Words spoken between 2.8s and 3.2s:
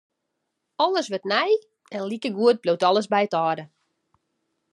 alles